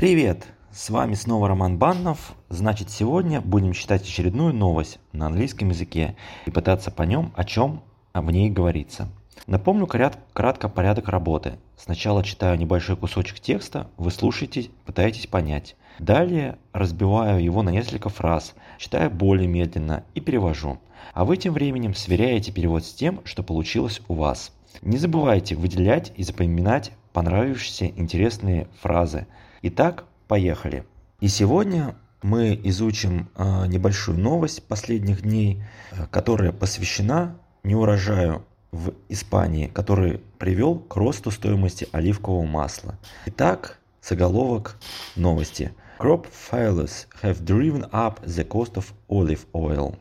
Привет! 0.00 0.46
С 0.72 0.88
вами 0.88 1.12
снова 1.12 1.46
Роман 1.48 1.76
Баннов. 1.76 2.32
Значит, 2.48 2.88
сегодня 2.88 3.42
будем 3.42 3.74
читать 3.74 4.00
очередную 4.00 4.54
новость 4.54 4.98
на 5.12 5.26
английском 5.26 5.68
языке 5.68 6.16
и 6.46 6.50
пытаться 6.50 6.90
по 6.90 7.02
нем, 7.02 7.34
о 7.36 7.44
чем 7.44 7.82
в 8.14 8.30
ней 8.30 8.48
говорится. 8.48 9.08
Напомню 9.46 9.86
кратко 9.86 10.70
порядок 10.70 11.08
работы. 11.08 11.58
Сначала 11.76 12.24
читаю 12.24 12.58
небольшой 12.58 12.96
кусочек 12.96 13.40
текста, 13.40 13.88
вы 13.98 14.10
слушаете, 14.10 14.70
пытаетесь 14.86 15.26
понять. 15.26 15.76
Далее 15.98 16.56
разбиваю 16.72 17.44
его 17.44 17.62
на 17.62 17.68
несколько 17.68 18.08
фраз, 18.08 18.54
читаю 18.78 19.10
более 19.10 19.48
медленно 19.48 20.04
и 20.14 20.20
перевожу. 20.22 20.78
А 21.12 21.26
вы 21.26 21.36
тем 21.36 21.52
временем 21.52 21.94
сверяете 21.94 22.52
перевод 22.52 22.86
с 22.86 22.94
тем, 22.94 23.20
что 23.24 23.42
получилось 23.42 24.00
у 24.08 24.14
вас. 24.14 24.50
Не 24.80 24.96
забывайте 24.96 25.56
выделять 25.56 26.10
и 26.16 26.22
запоминать 26.22 26.90
понравившиеся 27.12 27.88
интересные 27.88 28.66
фразы– 28.80 29.26
Итак, 29.62 30.04
поехали. 30.26 30.86
И 31.20 31.28
сегодня 31.28 31.94
мы 32.22 32.58
изучим 32.64 33.28
э, 33.36 33.66
небольшую 33.66 34.18
новость 34.18 34.66
последних 34.66 35.20
дней, 35.20 35.62
э, 35.90 36.06
которая 36.10 36.50
посвящена 36.50 37.36
неурожаю 37.62 38.42
в 38.72 38.94
Испании, 39.10 39.66
который 39.66 40.22
привел 40.38 40.78
к 40.78 40.96
росту 40.96 41.30
стоимости 41.30 41.86
оливкового 41.92 42.46
масла. 42.46 42.98
Итак, 43.26 43.78
заголовок 44.02 44.78
новости. 45.14 45.74
Crop 45.98 46.26
failures 46.50 47.06
have 47.22 47.44
driven 47.44 47.90
up 47.90 48.24
the 48.24 48.48
cost 48.48 48.76
of 48.76 48.86
olive 49.10 49.46
oil. 49.52 49.98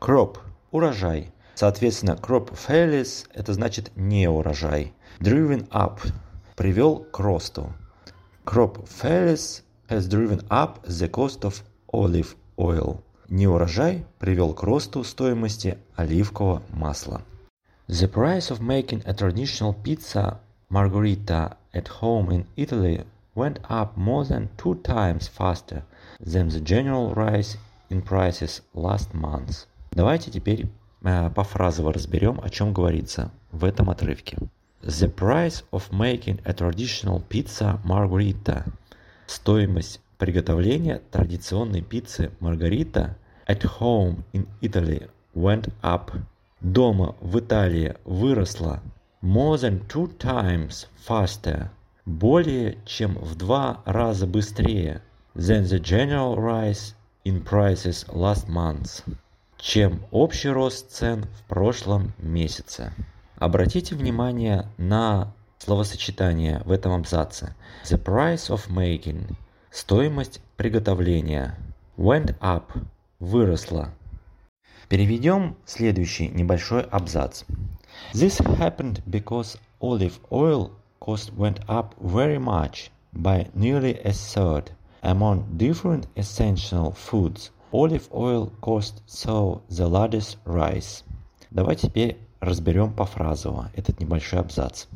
Crop– 0.00 0.36
урожай. 0.70 1.32
Соответственно, 1.56 2.16
crop 2.22 2.56
failures– 2.56 3.26
это 3.34 3.52
значит 3.52 3.90
не 3.96 4.28
урожай. 4.28 4.92
Driven 5.18 5.68
up– 5.70 5.98
привел 6.56 7.00
к 7.00 7.18
росту. 7.18 7.72
Crop 8.46 8.86
failures 8.86 9.62
has 9.88 10.08
driven 10.08 10.40
up 10.52 10.80
the 10.84 11.08
cost 11.08 11.44
of 11.44 11.64
olive 11.92 12.36
oil. 12.56 13.02
Неурожай 13.28 14.06
привел 14.20 14.54
к 14.54 14.62
росту 14.62 15.02
стоимости 15.02 15.78
оливкового 15.96 16.62
масла. 16.70 17.22
The 17.88 18.08
price 18.08 18.52
of 18.52 18.60
making 18.60 19.02
a 19.04 19.12
traditional 19.12 19.74
pizza 19.74 20.38
margherita 20.70 21.56
at 21.74 21.88
home 22.00 22.30
in 22.30 22.46
Italy 22.56 23.04
went 23.34 23.58
up 23.68 23.96
more 23.96 24.24
than 24.24 24.48
two 24.56 24.76
times 24.76 25.26
faster 25.26 25.82
than 26.20 26.48
the 26.48 26.60
general 26.60 27.12
rise 27.14 27.56
in 27.90 28.00
prices 28.00 28.62
last 28.74 29.12
month. 29.12 29.66
Давайте 29.90 30.30
теперь 30.30 30.68
э, 31.02 31.30
пофразово 31.30 31.92
разберем, 31.92 32.40
о 32.40 32.48
чем 32.48 32.72
говорится 32.72 33.32
в 33.50 33.64
этом 33.64 33.90
отрывке. 33.90 34.38
The 34.86 35.08
price 35.08 35.64
of 35.72 35.92
making 35.92 36.38
a 36.44 36.52
traditional 36.52 37.18
pizza 37.28 37.80
margherita. 37.82 38.72
Стоимость 39.26 40.00
приготовления 40.16 41.02
традиционной 41.10 41.82
пиццы 41.82 42.30
маргарита 42.38 43.16
at 43.48 43.62
home 43.80 44.22
in 44.32 44.46
Italy 44.60 45.10
went 45.34 45.72
up. 45.82 46.12
Дома 46.60 47.16
в 47.20 47.36
Италии 47.36 47.96
выросла 48.04 48.80
more 49.20 49.56
than 49.56 49.84
two 49.88 50.06
times 50.18 50.86
faster. 51.04 51.68
Более 52.04 52.78
чем 52.84 53.16
в 53.16 53.34
два 53.34 53.82
раза 53.86 54.28
быстрее 54.28 55.02
than 55.34 55.64
the 55.64 55.80
general 55.80 56.36
rise 56.36 56.94
in 57.24 57.42
prices 57.42 58.06
last 58.12 58.46
month. 58.46 59.02
Чем 59.58 60.04
общий 60.12 60.50
рост 60.50 60.92
цен 60.92 61.24
в 61.24 61.42
прошлом 61.48 62.12
месяце. 62.20 62.92
Обратите 63.38 63.94
внимание 63.94 64.66
на 64.78 65.34
словосочетание 65.58 66.62
в 66.64 66.70
этом 66.72 66.92
абзаце. 66.92 67.54
The 67.84 68.02
price 68.02 68.48
of 68.48 68.70
making– 68.70 69.36
стоимость 69.70 70.40
приготовления. 70.56 71.54
Went 71.98 72.38
up– 72.40 72.64
выросла. 73.20 73.90
Переведем 74.88 75.56
следующий 75.66 76.28
небольшой 76.28 76.82
абзац. 76.82 77.44
This 78.14 78.40
happened 78.58 79.02
because 79.06 79.58
olive 79.80 80.18
oil 80.30 80.70
cost 80.98 81.34
went 81.36 81.60
up 81.68 81.94
very 82.00 82.38
much 82.38 82.90
by 83.12 83.50
nearly 83.54 84.00
a 84.02 84.12
third. 84.12 84.70
Among 85.02 85.44
different 85.58 86.06
essential 86.16 86.92
foods, 86.92 87.50
olive 87.70 88.08
oil 88.14 88.50
cost 88.62 89.02
saw 89.06 89.60
the 89.68 89.86
largest 89.86 90.38
rise. 90.46 91.04
Давайте 91.50 91.88
теперь 91.88 92.25
разберем 92.46 92.92
пофразово 92.92 93.70
этот 93.74 94.00
небольшой 94.00 94.40
абзац. 94.40 94.86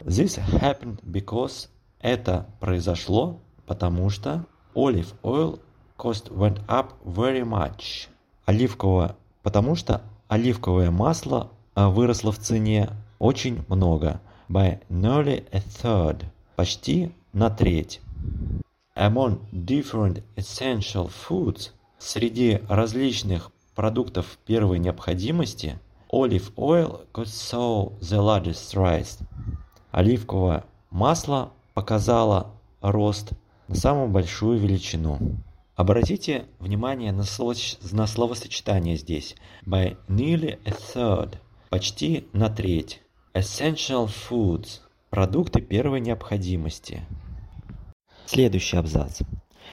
This 0.00 0.38
happened 0.60 1.00
because 1.04 1.68
это 2.00 2.46
произошло, 2.60 3.40
потому 3.66 4.10
что 4.10 4.44
olive 4.74 5.14
oil 5.22 5.60
cost 5.96 6.28
went 6.30 6.60
up 6.68 6.92
very 7.04 7.42
much. 7.42 8.08
Оливковое, 8.44 9.16
потому 9.42 9.74
что 9.74 10.02
оливковое 10.28 10.90
масло 10.90 11.50
а, 11.74 11.88
выросло 11.88 12.32
в 12.32 12.38
цене 12.38 12.90
очень 13.18 13.64
много. 13.68 14.20
By 14.48 14.80
nearly 14.90 15.48
a 15.52 15.60
third. 15.60 16.24
Почти 16.56 17.12
на 17.32 17.50
треть. 17.50 18.00
Among 18.94 19.40
different 19.52 20.22
essential 20.36 21.10
foods. 21.10 21.70
Среди 21.98 22.60
различных 22.68 23.50
продуктов 23.74 24.38
первой 24.44 24.78
необходимости– 24.78 25.78
Olive 26.10 26.52
oil 26.56 27.04
could 27.12 27.28
show 27.28 27.92
the 28.00 28.20
largest 28.20 28.74
rise. 28.74 29.18
Оливковое 29.90 30.64
масло 30.90 31.52
показало 31.74 32.52
рост 32.80 33.32
на 33.66 33.74
самую 33.74 34.08
большую 34.08 34.58
величину. 34.60 35.18
Обратите 35.74 36.46
внимание 36.60 37.10
на, 37.10 37.24
слово, 37.24 37.54
на 37.90 38.06
словосочетание 38.06 38.96
здесь. 38.96 39.34
By 39.66 39.96
nearly 40.08 40.58
a 40.64 40.70
third. 40.70 41.38
Почти 41.70 42.28
на 42.32 42.48
треть. 42.48 43.02
Essential 43.34 44.08
foods. 44.08 44.80
Продукты 45.10 45.60
первой 45.60 46.00
необходимости. 46.00 47.02
Следующий 48.26 48.76
абзац. 48.76 49.22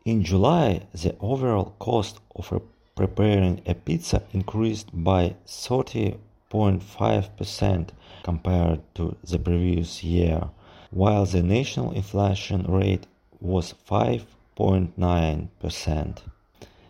In 0.05 0.23
July, 0.23 0.83
the 0.93 1.16
overall 1.19 1.73
cost 1.79 2.17
of 2.35 2.49
preparing 2.94 3.62
a 3.66 3.75
pizza 3.75 4.22
increased 4.32 4.88
by 4.92 5.34
30.5% 5.47 7.88
compared 8.22 8.81
to 8.94 9.16
the 9.22 9.38
previous 9.38 10.03
year, 10.03 10.50
while 10.91 11.25
the 11.25 11.42
national 11.42 11.92
inflation 11.92 12.64
rate 12.64 13.06
was 13.41 13.75
5.9%. 13.88 16.19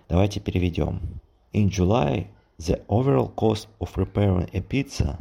Давайте 0.08 0.40
переведем. 0.40 1.20
In 1.52 1.68
July, 1.68 2.28
the 2.58 2.80
overall 2.88 3.28
cost 3.28 3.68
of 3.80 3.92
preparing 3.92 4.48
a 4.54 4.60
pizza 4.60 5.18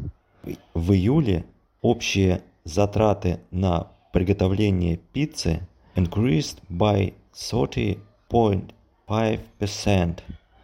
в 0.74 0.92
июле 0.92 1.46
общие 1.82 2.42
затраты 2.64 3.40
на 3.52 3.88
приготовление 4.14 4.98
пиццы 5.14 5.62
increased 5.96 6.62
by 6.70 7.14
30.5% 7.34 10.20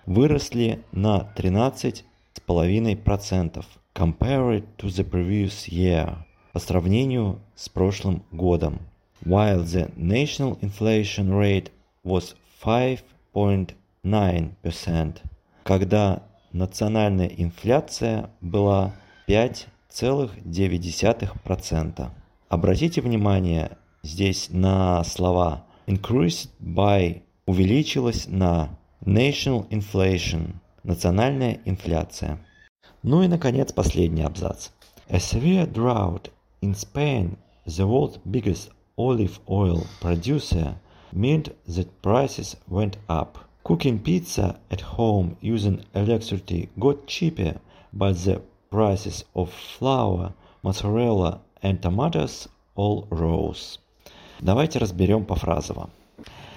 выросли 0.09 0.85
на 0.91 1.31
13,5% 1.37 3.65
compared 3.95 4.65
to 4.79 4.89
the 4.89 5.05
previous 5.05 5.69
year 5.69 6.17
по 6.55 6.59
сравнению 6.59 7.39
с 7.55 7.69
прошлым 7.69 8.25
годом, 8.33 8.81
while 9.23 9.63
the 9.63 9.95
national 9.97 10.59
inflation 10.61 11.29
rate 11.29 11.71
was 12.03 12.35
5.9%, 12.65 15.17
когда 15.63 16.23
национальная 16.53 17.29
инфляция 17.29 18.31
была 18.41 18.95
5,9%. 19.29 22.11
Обратите 22.49 23.03
внимание 23.03 23.77
здесь 24.03 24.49
на 24.49 25.05
слова 25.05 25.67
increased 25.87 26.49
by 26.63 27.21
увеличилась 27.45 28.27
на 28.27 28.71
National 29.09 29.67
inflation– 29.71 30.57
национальная 30.85 31.63
инфляция. 31.65 32.39
Ну 33.03 33.23
и, 33.23 33.27
наконец, 33.27 33.73
последний 33.73 34.23
абзац. 34.23 34.69
A 35.09 35.19
severe 35.19 35.65
drought 35.65 36.31
in 36.61 36.75
Spain, 36.75 37.39
the 37.65 37.87
world's 37.87 38.19
biggest 38.31 38.69
olive 38.99 39.41
oil 39.49 39.87
producer, 40.03 40.75
meant 41.11 41.49
that 41.67 41.89
prices 42.03 42.55
went 42.69 42.99
up. 43.09 43.39
Cooking 43.65 43.99
pizza 43.99 44.61
at 44.71 44.83
home 44.83 45.39
using 45.41 45.83
electricity 45.95 46.69
got 46.79 47.07
cheaper, 47.07 47.59
but 47.95 48.13
the 48.27 48.43
prices 48.71 49.25
of 49.35 49.51
flour, 49.51 50.35
mozzarella 50.63 51.41
and 51.63 51.81
tomatoes 51.81 52.47
all 52.77 53.07
rose. 53.09 53.79
Давайте 54.41 54.79
разберем 54.79 55.25
пофразово. 55.25 55.89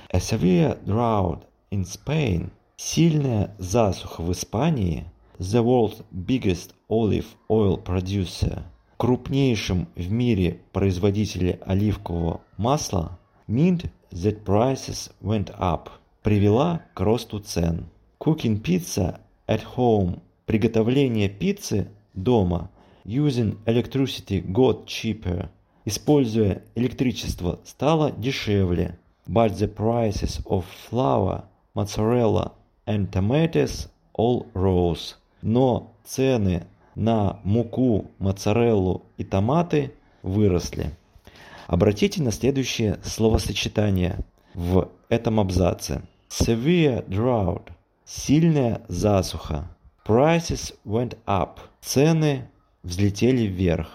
A 0.09 0.19
severe 0.19 0.77
drought 0.85 1.45
in 1.71 1.85
Spain, 1.85 2.51
сильная 2.75 3.55
засуха 3.57 4.21
в 4.21 4.31
Испании, 4.33 5.05
the 5.39 5.63
world's 5.63 6.03
biggest 6.11 6.73
olive 6.89 7.25
oil 7.49 7.81
producer, 7.81 8.63
крупнейшим 8.97 9.87
в 9.95 10.11
мире 10.11 10.59
производителе 10.73 11.59
оливкового 11.65 12.41
масла, 12.57 13.17
meant 13.47 13.89
that 14.11 14.43
prices 14.43 15.11
went 15.21 15.49
up 15.57 15.89
привела 16.23 16.83
к 16.93 16.99
росту 16.99 17.39
цен. 17.39 17.85
Cooking 18.19 18.61
pizza 18.61 19.21
at 19.47 19.63
home– 19.75 20.19
приготовление 20.45 21.29
пиццы 21.29 21.87
дома. 22.13 22.69
Using 23.05 23.57
electricity 23.65 24.45
got 24.45 24.85
cheaper– 24.85 25.49
используя 25.85 26.63
электричество 26.75 27.59
стало 27.63 28.11
дешевле. 28.11 28.97
But 29.25 29.57
the 29.57 29.73
prices 29.73 30.41
of 30.45 30.65
flour, 30.89 31.45
mozzarella 31.73 32.53
and 32.85 33.11
tomatoes 33.11 33.87
all 34.13 34.45
rose. 34.53 35.15
Но 35.41 35.91
цены 36.03 36.67
на 36.95 37.39
муку, 37.43 38.11
моцареллу 38.19 39.03
и 39.17 39.23
томаты 39.23 39.93
выросли. 40.23 40.91
Обратите 41.67 42.21
на 42.21 42.31
следующее 42.31 42.99
словосочетание 43.03 44.19
в 44.53 44.89
этом 45.09 45.39
абзаце. 45.39 46.01
Severe 46.29 47.07
drought– 47.07 47.71
сильная 48.05 48.81
засуха. 48.87 49.67
Prices 50.05 50.75
went 50.85 51.17
up– 51.25 51.59
цены 51.81 52.49
взлетели 52.83 53.47
вверх. 53.47 53.87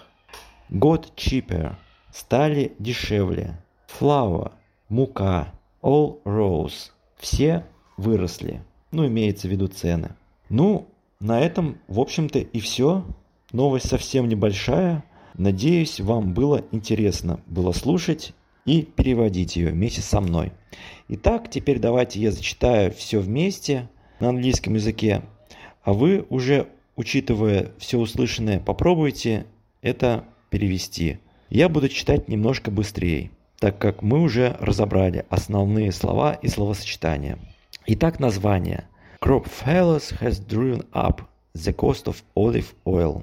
Got 0.69 1.13
cheaper– 1.15 1.75
стали 2.11 2.73
дешевле. 2.79 3.61
Flour– 3.87 4.51
мука. 4.89 5.53
All 5.81 6.21
rose– 6.25 6.91
все 7.17 7.65
выросли. 7.97 8.61
Ну, 8.91 9.07
имеется 9.07 9.47
в 9.47 9.51
виду 9.51 9.67
цены. 9.67 10.15
Ну, 10.49 10.87
на 11.19 11.39
этом, 11.41 11.77
в 11.87 11.99
общем-то, 11.99 12.39
и 12.39 12.59
все. 12.59 13.05
Новость 13.51 13.89
совсем 13.89 14.27
небольшая. 14.27 15.03
Надеюсь, 15.35 15.99
вам 15.99 16.33
было 16.33 16.63
интересно 16.71 17.39
было 17.47 17.71
слушать 17.71 18.33
и 18.65 18.81
переводить 18.81 19.55
ее 19.55 19.71
вместе 19.71 20.01
со 20.01 20.19
мной. 20.19 20.51
Итак, 21.07 21.49
теперь 21.49 21.79
давайте 21.79 22.19
я 22.19 22.31
зачитаю 22.31 22.91
все 22.91 23.19
вместе 23.19 23.89
на 24.19 24.29
английском 24.29 24.73
языке, 24.73 25.23
а 25.83 25.93
вы 25.93 26.25
уже, 26.29 26.67
учитывая 26.95 27.71
все 27.77 27.97
услышанное, 27.97 28.59
попробуйте 28.59 29.45
это 29.81 30.25
перевести. 30.49 31.19
Я 31.49 31.69
буду 31.69 31.87
читать 31.87 32.27
немножко 32.27 32.71
быстрее, 32.71 33.31
так 33.58 33.78
как 33.78 34.02
мы 34.02 34.20
уже 34.20 34.56
разобрали 34.60 35.24
основные 35.30 35.92
слова 35.92 36.34
и 36.34 36.48
словосочетания. 36.48 37.38
Итак, 37.86 38.20
название. 38.20 38.88
Crop 39.20 39.46
failures 39.46 40.10
has 40.20 40.40
driven 40.40 40.84
up 40.92 41.22
the 41.54 41.72
cost 41.72 42.08
of 42.08 42.22
olive 42.34 42.74
oil. 42.86 43.22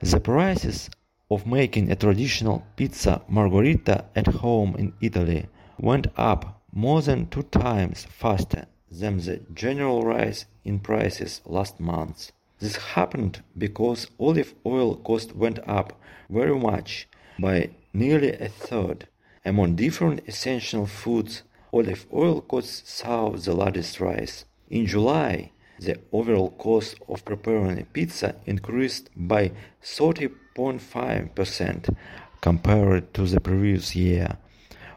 The 0.00 0.20
prices 0.20 0.90
of 1.30 1.46
making 1.46 1.90
a 1.90 1.96
traditional 1.96 2.62
pizza 2.76 3.22
margherita 3.28 4.04
at 4.14 4.26
home 4.26 4.74
in 4.76 4.92
Italy 5.00 5.48
went 5.78 6.06
up 6.16 6.62
more 6.72 7.02
than 7.02 7.26
two 7.26 7.42
times 7.42 8.06
faster 8.10 8.66
than 8.90 9.18
the 9.18 9.40
general 9.52 10.02
rise 10.02 10.46
in 10.64 10.78
prices 10.78 11.40
last 11.44 11.80
month. 11.80 12.32
This 12.58 12.76
happened 12.76 13.42
because 13.58 14.08
olive 14.18 14.54
oil 14.64 14.96
cost 14.96 15.34
went 15.34 15.58
up 15.66 15.92
very 16.30 16.58
much 16.58 17.08
by 17.38 17.70
nearly 17.92 18.32
a 18.32 18.48
third. 18.48 19.08
among 19.49 19.75
different 19.75 20.21
essential 20.27 20.85
foods, 20.85 21.41
olive 21.73 22.05
oil 22.13 22.41
costs 22.41 22.93
saw 22.93 23.31
the 23.31 23.55
largest 23.55 23.99
rise. 23.99 24.45
In 24.69 24.85
July, 24.85 25.49
the 25.79 25.97
overall 26.11 26.51
cost 26.51 26.97
of 27.07 27.25
preparing 27.25 27.79
a 27.79 27.85
pizza 27.85 28.35
increased 28.45 29.09
by 29.15 29.51
30.5% 29.83 31.95
compared 32.41 33.11
to 33.15 33.25
the 33.25 33.41
previous 33.41 33.95
year, 33.95 34.37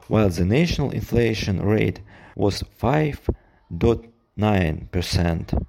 while 0.08 0.28
the 0.28 0.44
national 0.44 0.90
inflation 0.90 1.62
rate 1.62 2.00
was 2.36 2.62
5.9%. 2.78 5.66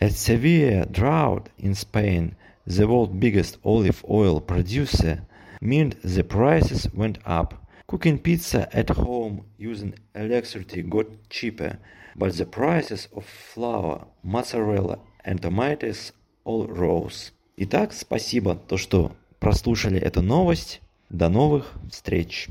A 0.00 0.08
severe 0.08 0.86
drought 0.86 1.50
in 1.58 1.74
Spain, 1.74 2.34
the 2.66 2.88
world's 2.88 3.18
biggest 3.18 3.58
olive 3.62 4.02
oil 4.08 4.40
producer, 4.40 5.26
meant 5.60 6.00
the 6.02 6.24
prices 6.24 6.88
went 6.94 7.18
up. 7.26 7.66
Cooking 7.88 8.18
pizza 8.18 8.68
at 8.70 8.90
home 8.90 9.46
using 9.56 9.94
electricity 10.14 10.82
got 10.82 11.06
cheaper 11.30 11.78
but 12.14 12.36
the 12.36 12.44
prices 12.44 13.08
of 13.16 13.24
flour, 13.24 14.06
mozzarella 14.22 14.98
and 15.24 15.40
tomatoes 15.40 16.12
all 16.44 16.66
rose. 16.66 17.32
Итак, 17.56 17.94
спасибо, 17.94 18.56
то, 18.56 18.76
что 18.76 19.12
прослушали 19.40 19.98
эту 19.98 20.20
новость. 20.20 20.82
До 21.08 21.30
новых 21.30 21.72
встреч! 21.90 22.48